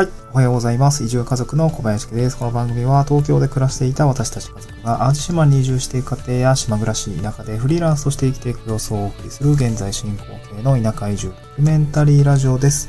[0.00, 0.08] はい。
[0.32, 1.04] おはようございます。
[1.04, 2.38] 移住家族の小林家です。
[2.38, 10.24] この番組は東京で暮らしていた私たち家族が淡路島に移住していく家庭や島暮らし、田舎でフリーランスとして生きていく様子をお送りする現在進行
[10.56, 12.88] 形の田舎移住ドキュメンタリーラジオです。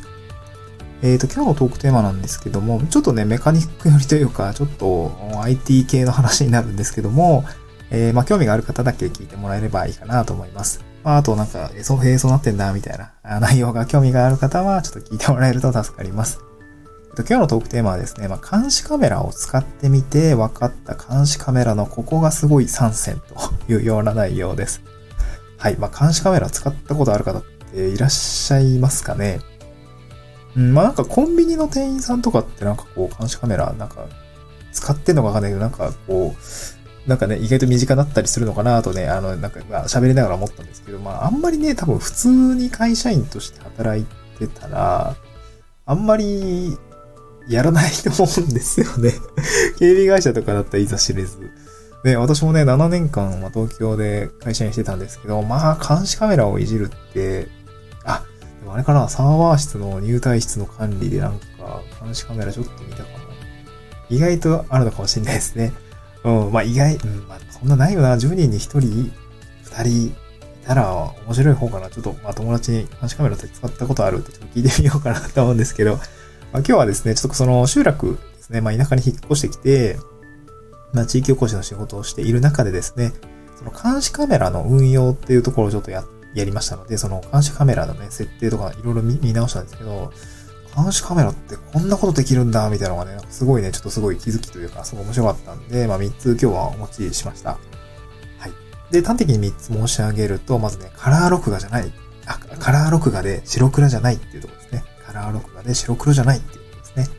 [1.02, 5.12] えっ、と、今日のトークテーマなんですけども、ちょっとね、メカニック寄りというか、ちょっと
[5.44, 7.44] IT 系の話になるんですけども、
[7.90, 10.82] えーまあ、興味がある方だけ聞いてもらえればいいかなと思います。
[11.04, 16.40] まあ、あとなんか、えそう、へえ、そうなってんだ、みたいな内容が興味がある方は、ちょっと聞いてもらえると助かります。
[17.18, 23.22] 今日のトークテーマはですね、まあ、監視カメラを使ってみて分かった監視カメラのここがすごい参戦
[23.68, 24.82] というような内容です。
[25.58, 25.78] はい。
[25.78, 29.40] まあ、監視カメラ使ったことある方っていらっしゃいますかね？
[30.56, 34.08] うん、まあ、なんかコンビニの店員さんとかってなんかこう監視カメラなんか
[34.72, 44.06] 使ってんのかわかんないけど、なんかこう、なんかね、意外と身近だったりするのかなとね、あの、なんか喋りながら思ったんですけど、まあ、あんまりね、多分普通に会社員として働い
[44.40, 45.16] てたら、
[45.86, 46.78] あんまり
[47.48, 49.14] やらないと思うんですよね。
[49.80, 51.38] 警備会社とかだったらいざ知れず。
[52.04, 57.48] で、私もね、7年間は東京で会社員してたんですけど、まあ、監視カメラをいじるって、
[58.04, 58.24] あ、
[58.60, 63.22] でもあれかな、サーバー室の入退室の管理でなんか、監視カメラちょっと見たかも。
[64.12, 65.72] 意外とあるのかもしれないですね。
[66.24, 68.16] うん、まあ意外、うん、まあそんなないよな。
[68.16, 70.14] 10人に1人、2人い
[70.66, 70.94] たら
[71.26, 71.90] 面白い方かな。
[71.90, 75.98] ちょっと、まあ友達に監視カメラって使ったことあるってちょっと聞いてみようかなと思うんですけど、
[76.54, 79.98] まあ今日はですね、ちょっとその集落ですね、まあ田舎に引っ越してきて、
[80.94, 83.14] まあ地域おこしの仕事をしている中でですね、
[83.58, 90.12] その監視カメラの運用っていうところをちょっとや、やりましたので、その監視カメラのね、設定とかいろいろ見直したんですけど、
[90.76, 97.52] 監視カメラってこんなことできるんだ、みたいなのがね、すごいね、ちょっとすごい気づきというか、すごい面白かったんで、まあ3つ今日はお持ちしました。
[97.52, 97.58] は
[98.48, 98.52] い。
[98.92, 101.92] で、端的に3つ申し上げると、まずね、カラー録画じゃない。
[102.26, 104.84] あ、カラー録画で白黒じゃないっていうところですね。
[105.12, 107.18] カラー録画で白黒じゃないっていうことですね。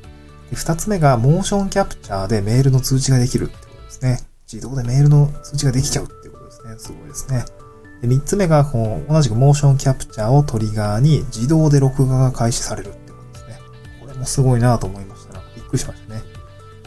[0.50, 4.18] で、2つ目が、モーションキャプチャーでメールの通知ができるってことですね。
[4.50, 6.74] 自動でメールの通知ができちゃうっていうことですね。
[6.78, 7.44] すごいですね。
[8.02, 13.58] で、3つ目が、こう、同じくモーションキャプチャーをトリガーに自動で録画が開始されるってことですね。
[14.00, 15.34] これもすごいなと思いました。
[15.34, 16.22] なんかびっくりしましたね。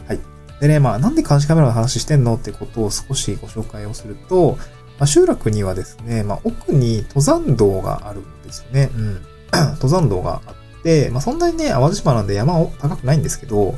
[0.06, 0.20] はい。
[0.60, 4.58] でね、まあ、なんで監視カメラの話してんのってことを少しご紹介をすると、
[4.98, 8.90] まあ、集落にはですね、まあ、奥に登山道があるんですよね。
[8.94, 9.22] うん。
[9.76, 10.65] 登山道があって、
[11.12, 13.74] まあ、そんなにね、淡路島なんで山を高くないんですけど、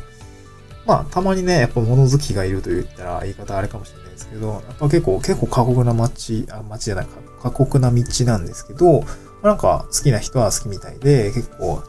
[0.87, 9.05] まあ、たまにね、やっぱ物好きがいると言ったら言い方あれかもしれないですけど、やっぱ結構、結構過酷な街、あ、街じゃないか、過酷な道なんですけど、
[9.43, 11.83] なんか好きな人は好きみたいで、結構、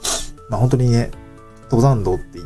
[0.50, 1.12] まあ本当にね、
[1.72, 2.40] 登山道って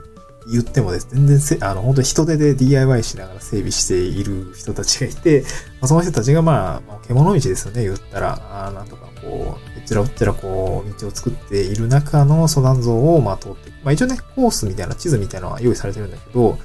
[0.52, 5.42] 言ってもです、全然せ、あの、本当に人手で DIY しながら整備している人たちがいて、
[5.82, 13.72] まあ、その人たちがまあ、獣道ですよね、言ったら、あなんとかこう、ちらおっちらこう、道を作っている中の登山像をまあ通って。
[13.84, 16.58] まあ一応ね、コースみたいな地図みたいなのは用意されてるんだけど、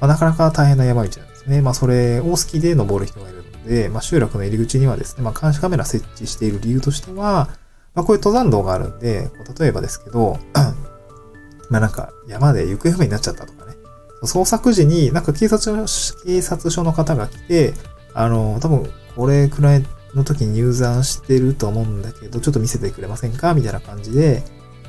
[0.00, 1.62] まあなかなか大変な山道なんですね。
[1.62, 7.50] まあそれを好きで登る人がいるので、まあ集落の入り口にはですね、まあ監視カメラ設置している理由としては、
[7.94, 10.38] まあこういう登山道があるんで、例えばですけど、
[11.70, 13.74] まあなんか山で行方不明になっちゃったとかね。
[14.22, 15.86] 捜索時になんか警察
[16.24, 17.74] 警察署の方が来て、
[18.12, 19.84] あの、多分これくらい
[20.14, 23.54] の時に入山してると思うんだけど、ちょっと見せてくれませんか？
[23.54, 24.42] みたいな感じで、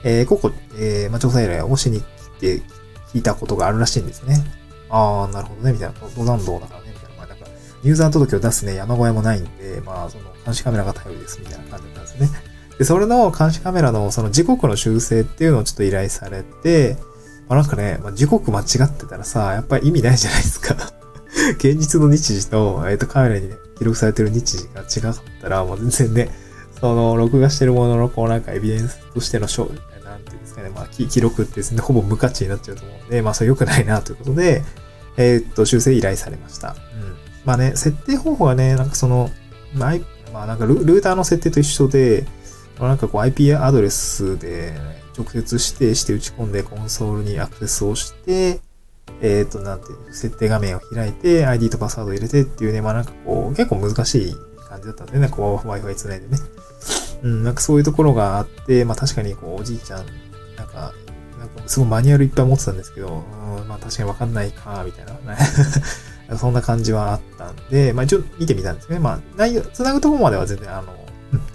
[0.03, 2.05] えー、ここ、えー、まあ、調査依頼をしに来
[2.39, 2.61] て
[3.13, 4.43] 聞いたことがあるらしいんですね。
[4.89, 5.95] ああ、なるほどね、みたいな。
[6.01, 7.17] 登山道だからね、みたいな。
[7.17, 7.45] まあ、なんか、
[7.83, 12.51] 入山届を出すね、山小屋もないんで、まあ、その、監視カメラが頼りです、みたいな感じだったんですね。
[12.77, 16.97] で、それの監視カメラのその時刻の修正っていうのをちょっと依頼されて、
[17.47, 20.75] まあ、なんかね、まあ、時刻間違ってたらさ、やっぱり意味ないじゃないですか。
[21.57, 26.29] 現実の日時と、えっ、と、カメラにね、記録されてる日時が違かったら、もう全然ね、
[26.79, 29.71] その、録画してるものの、こう、なんかエビデンスとしての、しょ
[30.05, 34.63] なんていうんですかね、まあ、記録ってですね、ほぼ無価値になっちゃうと思うんで、まあ、それ良くないな、ということで、
[35.17, 36.69] えーっと、修正依頼されました。
[36.69, 36.75] うん。
[37.43, 39.31] まあね、設定方法がね、なんかその、
[39.73, 39.95] ま
[40.33, 42.27] あ、なんかルルーターの設定と一緒で、
[42.77, 44.73] まあなんかこう IP アドレスで
[45.17, 48.59] 直接指定して打ち込んでコンソールにアクセスをして、
[49.21, 54.35] えっ、と、なんていう、設定画面を開いて、ID とパスワード入れてっていうね、まあなんかこう、結構難しい
[54.67, 56.37] 感じだったんでね、こう Wi-Fi つないでね。
[57.23, 60.05] うん、なんかそういうところがあって、まあ確かにこう、おじいちゃん、
[60.55, 60.93] なんか、
[61.37, 63.23] なんかすごいマニュアルいっぱい持ってたんですけど、
[63.59, 66.37] うん、まあ確かにわかんないか、みたいな。
[66.37, 68.99] そんな感じはあったんで、まあ一応見てみたんですね。
[68.99, 70.93] まあ内容、繋ぐところまでは全然あの、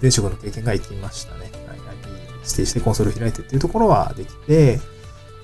[0.01, 1.39] 前職の経験が生きましたね。
[1.41, 2.09] はい、IP
[2.43, 4.79] 指定してコンソール開いてっていうところはできて、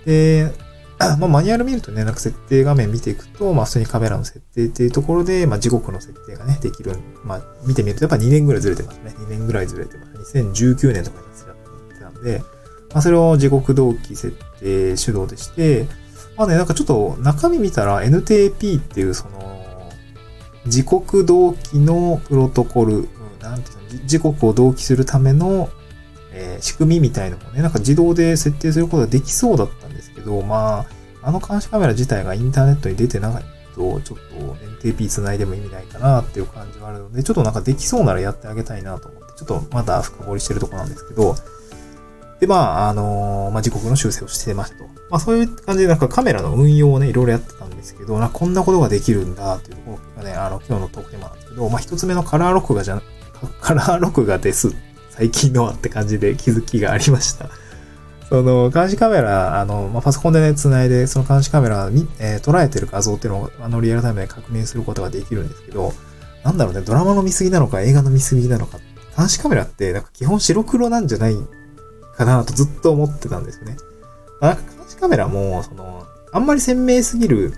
[0.06, 0.54] で、
[1.00, 6.98] まあ、マニュアル見るとね、なんか設定画面見ていくと、まあ、普通にカメラの設定っていうところで、まあ、時刻の設定がね、できる。
[7.24, 9.14] まあ、見てみると、やっぱ2年ぐらいずれてますね。
[9.18, 10.38] 2年ぐらいずれてます。
[10.38, 12.40] 2019年とかになってたんで、
[12.94, 15.88] まあ、それを時刻同期設定手動でして、
[16.38, 19.92] まあね、なんかちょっと中身見たら NTP っていうその、
[20.68, 23.08] 時刻同期のプロトコル、うん、
[23.40, 25.70] なんていうの、時刻を同期するための、
[26.32, 29.83] えー、仕組みみたいのもね、なんか自動で設定することができそうだった
[30.24, 30.86] ど、ま
[31.22, 33.44] あ、あの監視カメラ自体がインターネットに出てない
[33.76, 34.56] と、ちょっと
[34.88, 41.36] NTP 繋いでも意味ないかなっていう感じはあるので、ちょっとなんかできそうならやってあげたいなと思って、ちょっとまだ深掘りしてるとこなんですけど、
[42.44, 44.84] で、まあ、あのー、まあ、時刻の修正をしてましたと。
[45.10, 53.02] まあ、そういう感じで、なんかカメラの運用をね、いろいろやってたんですけど、なんこんなことができるんだっていうところがね、あの、今日のトークテーマなんですけど、まあ、一つ目のカラー録画じゃ、
[53.62, 54.76] カラー録画です。
[55.12, 57.50] 最近のはって感じで気づきがありました。
[58.34, 65.94] その、監視カメラ、あの、まあ、パソコンでね、繋いで、その監視カメラに、えー、捉えてる画像っていうのを、あの、リアルタイムで確認することができるんですけど、
[66.44, 68.80] なんだろうね、ドラマの見過ぎなのか、映画の見過ぎなのか、
[69.16, 71.36] 監視カメラって、なんか基本白黒なんじゃない
[72.18, 73.78] かなとずっと思ってたんですよね。
[74.42, 77.54] なんか監視カメラも、その、あんまり鮮明すぎる、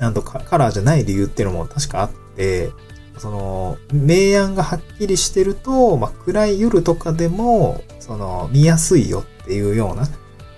[0.00, 2.72] なんとかカラーじゃない理由っていうのも確かあって、
[3.18, 10.06] その、明暗がはっきりしてると、まあ、暗い夜とかでも、その、見やすいよっていうような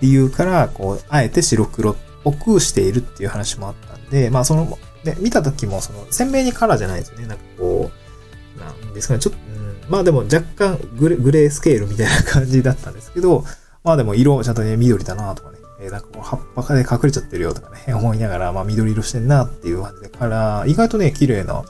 [0.01, 7.25] 理由から、こう、あえて白黒っぽくしているっていう話もあったんで、まあ、その、で、見た時も、その、鮮明にカラーじゃないですよね。
[7.25, 7.91] なんかこ
[8.55, 13.43] う、なんですかね、ちょっと、うんまあでも若干グレグレースケールみたいな感じだったんですけど、
[13.83, 21.63] まあでも色ちゃんとね、緑だなとかね、えー、なんかこう葉っぱで隠れちゃってるよとかね、思いながら、まあ緑色してんなっていう感じで、から、意外とね、綺麗な、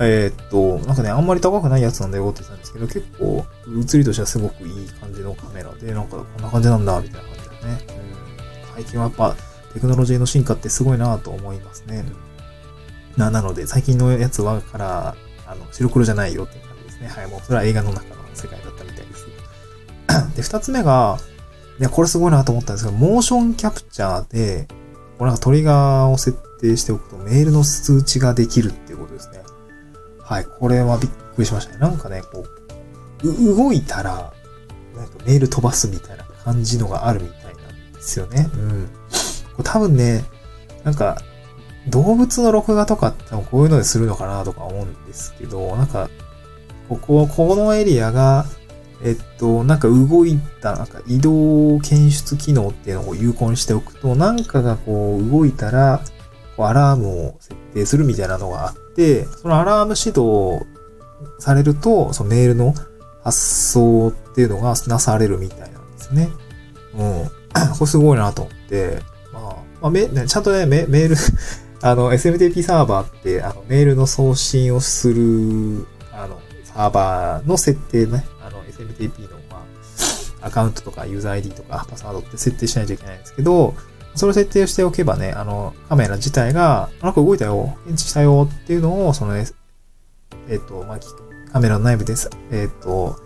[0.00, 7.86] えー、っと、なんかね、あんまり高くないやつなんだよって言ってたんですけど、結構、映りとしてはすごくいい感じのカメラで、なんかこんな感じなんだ、みたいな感じだね。
[8.68, 9.36] うん、最近はやっぱ、
[9.74, 12.04] テクノロジーの進化ってすごいなと思いますね。
[13.16, 15.16] な、なので、最近のやつはから、
[15.46, 16.58] あの、白黒じゃないよって
[16.88, 17.08] ですね。
[17.08, 19.26] はい、もうそれは映画の中の世界だったみたいです。
[20.36, 21.18] で、二つ目が、
[21.78, 24.68] いや、これすごいなと思ったんですけど、モーションキャプチャーで、
[25.18, 29.40] これなんかトリガーを設定しておくとメールの通知ができるっていうことですね。
[30.28, 31.78] はい、これはびっくりしましたね。
[31.78, 32.44] なんかね、こ
[33.24, 34.30] う、動いたら、
[34.94, 38.50] なんかメール飛ばすみたいな感じのがあるみたいなんですよね。
[38.52, 38.90] うん。
[39.56, 40.26] これ多分ね、
[40.84, 41.16] なんか、
[41.88, 46.10] 動物の録画とかってこういうのでするのかなとか思うんですけど、なんか、
[46.90, 48.44] ここ、このエリアが、
[49.02, 56.02] えっと、なんか動いた、なんか移動検出機能っていうのを有効にしておくと、なんかがこう動いたら、
[56.66, 60.66] アラームを設定するみたいなのがあって、そのアラーム指導
[61.38, 62.74] されると、そのメールの
[63.22, 63.38] 発
[63.72, 66.28] 送っていうのがなされるみたいなんですね。
[66.96, 67.30] うん。
[67.74, 69.02] これすごいなと思って、
[69.32, 69.42] まあ、
[69.82, 71.16] まあ、め、ちゃんとね、メメール
[71.82, 79.64] あの、SMTP サーバーって、あの、メールの送信をする、あの、サーバーの設定ね、あの SMTP の、ま
[80.42, 83.74] あ、アカウントとかユーザー ID とかパスワードって設定しないといけないんですけど、
[84.18, 90.98] それを設定しておけばね、あの、カメラ自体が、なんか動いたよ、検知したよっていうのを、その、えっ、ー、と、まあ、
[91.52, 92.30] カメラの内部です。
[92.50, 93.16] えっ、ー、と、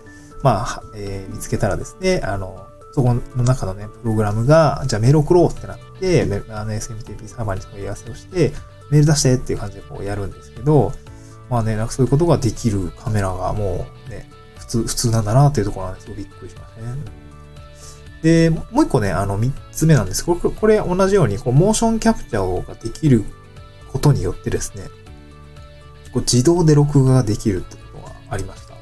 [0.43, 8.51] まあ、えー、見つけたらですね、あの、そこの中のね、プログラムが、じゃあメール送ろうってなって、あの SMTP サーバーに問い合わせをして、
[8.91, 10.93] メール出してっていう感じでこうやるんですけど、
[11.49, 16.97] まあね、なんかそういうことができるカメラがもうね、普通、普通なんだなっていうところなんですごいびっくりしましたね。
[18.23, 20.25] で、もう一個ね、あの、三つ目なんです。
[20.25, 23.25] これ、これ同じように、こう、モーションキャプチャーができる
[23.91, 24.83] ことによってですね、
[26.13, 28.73] こう自動で録画ができるってことがありました。
[28.73, 28.77] い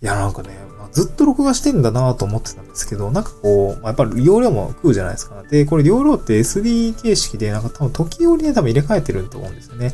[0.00, 0.58] や、なんかね、
[0.92, 5.42] ずっと録画してんだなと思ってたんですけど、なんかこう、やっぱり容量も食うじゃないですか。
[5.42, 9.92] で、これ容量って SD 形式で、なんか多分時折で多分入れ替えてると思うんですよね。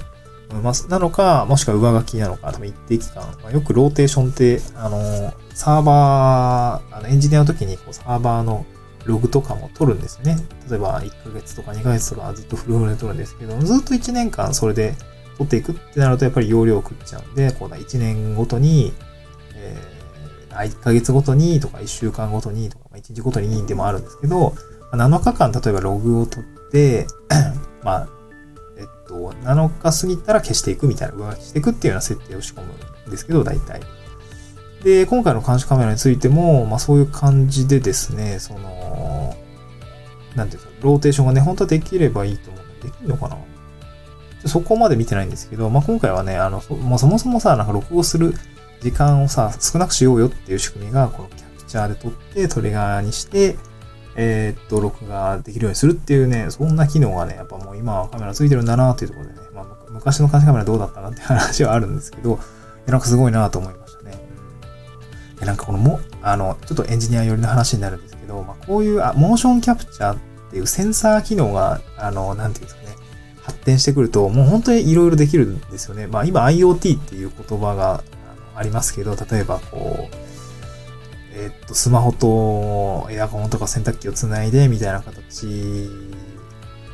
[0.62, 8.64] まあ、なのか、もしくは上書きなのか、多分一定期間、まあ、よくローテーションって、あの、サーバー、あのエンジニアの時にこうサーバーの
[9.06, 10.36] ログとかも取るんですね。
[10.68, 14.94] 例えば1ヶ月とか2ヶ月とかずっとフルフルで取るんですけど、ずっと1年間それで
[15.38, 18.92] 取っていくってなるとやっぱり容量を食っちゃうんで、こうだ1年ごとに、
[19.54, 24.54] えー、1ヶ月ごとにとか1週間ごとにとか、1日ごとにでもあるんですけど、
[24.92, 27.06] 7日間例えばログを取って、
[27.82, 28.08] まあ、
[28.78, 32.72] えっと、7日過ぎたら消していくみたいな、上書きしていくっていうような設定を仕込む
[33.08, 33.80] んですけど、大体。
[34.82, 38.85] で、今回の監視カメラについても、まあそういう感じでですね、その、
[40.36, 43.36] なんていうか、ローテーションがね、本当はできればいいと思うで、きるのかな
[44.46, 48.34] そこまで見てないんですけど、まあ今回はね、あの、もうそもそもさ、なんか録画する
[48.80, 53.56] 時間をさ、少なくしようよっていう仕組みが、このキャプチャーで撮って、トリガーにして、
[54.14, 62.38] えー、っと、録画できるようにするっていうね、そんな機能がね、やっぱもう今はカメラついてるんだなっていうところでね、まあ、昔の監視カメラどうだったなって話はあるんですけど、
[62.86, 64.12] なんかすごいなと思いましたね。
[65.40, 70.18] なんかこのも、あの、ちょっとエンジニア寄りの話になるんですけど、まあ、こういうあモーションキャプチャーっ
[70.50, 72.88] ていうセンサー機能が、あの、なんていうんですかね、
[73.42, 76.06] 発展してくると、もう本当にいろいろできるんですよね。
[76.06, 78.02] まあ今 IoT っていう言葉が
[78.54, 80.26] ありますけど、例えばこう、
[81.34, 85.90] えっと、スマホとエアコンとか洗濯機をつないでみたいな形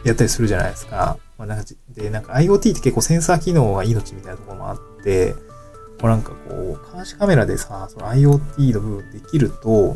[0.04, 1.16] やったりするじゃないですか。
[1.38, 5.34] まあ、なんかで、なんか IoT って結構センサー機能が命みたいなところもあって、
[6.00, 9.94] こうなんかこう、監視カメラでさ、その IoT の部分できると、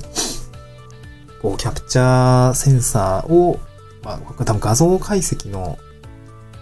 [1.47, 3.61] こう、キャプチャーセンサーを、
[4.03, 5.79] まあ、多分画像解析の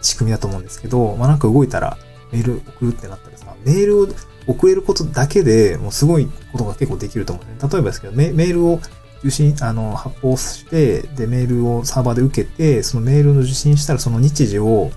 [0.02, 1.96] 仕組みだと思うんですけど、まあ、なんか動いたら
[2.32, 4.08] メール送るってなったらさ、メールを
[4.46, 7.70] 送れることだけでもうすごいことが結構できると思うんですね。
[7.72, 8.80] 例えばですけど、メールを
[9.20, 14.90] 受信、あの、発行して、で、メールをサーバーで受けて、そのメールの受信したらその日時を、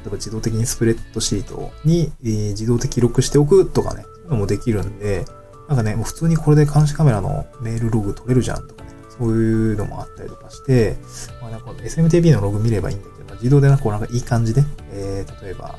[0.00, 5.24] 例えば自動的にスプレッドシートに、えー、自動的記録しておくとかね、そういうのもできるんで、
[5.68, 8.89] なんかね、もう普通にこれで監視カメラのメールログ取れるじゃんとかね、
[9.20, 10.96] そういうのもあったりとかして、
[11.42, 15.78] まあなんか SMTP のログ見ればいいんだけど、自動でなんかこうなんかいい感じで、えー、例えば、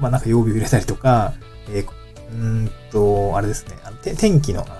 [0.00, 1.34] まあなんか曜日を入れたりとか、
[1.70, 1.88] えー、
[2.32, 4.74] うんと、あれですね、あの天気の、あの、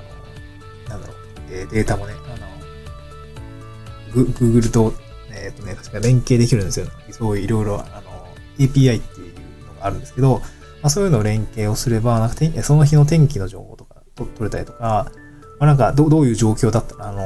[0.88, 1.16] なんだろう、
[1.52, 4.92] えー、データもね、あの、Google と、
[5.30, 6.86] えっ、ー、とね、確か連携できるんですよ。
[7.12, 8.26] そういういろいろ、あの、
[8.58, 9.34] API っていう
[9.66, 10.40] のがあるんですけど、
[10.82, 15.12] まあ、そういうのを連携をすれば、なんかその日の天気の情報とか取れたりとか、
[15.58, 17.20] まあ、なんかどどういう状況だったあの、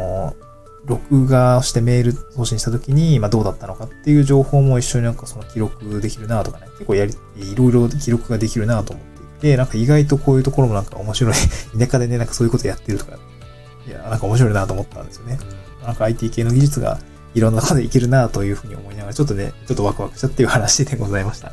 [0.85, 9.13] 録画してメール送信した時に、まあ、どうだったのかっていう情報も一緒になんかその記録できるなとかね、結構やり、いろいろ記録ができるなと思って
[9.43, 11.35] で、なんか意外とこういうところもなんか面白い。
[11.77, 13.19] 田舎でね、なんかそういうことやってるとか、
[13.87, 15.39] いや、なんか面白いなと思ったんですよね。
[15.85, 17.01] なんか IT 系の技術が
[17.35, 21.53] いろんなとこでいけるなというふうに思いながら、ちょっとね、ちょっとワクワクしたっていう話でございました。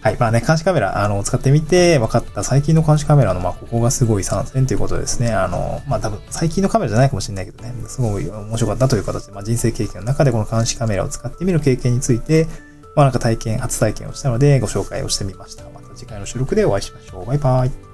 [0.00, 0.16] はい。
[0.18, 5.32] まあね、監視カメラ、あの、使ってみて分かった最近の監視カメラの、まあ、ここがすごい参戦ということですね。
[5.32, 12.46] あの、まあ、多分、最近のカメラじゃないかもしれないけどね、すごい面白かったという形で、まあ、人生経験の中でこの監視カメラを使ってみる経験について、
[12.94, 15.64] まあ、なんか体験、初体験をしたので、ご紹介をしてみました。
[15.74, 17.26] また次回の収録でお会いしましょう。
[17.26, 17.87] バイバイ。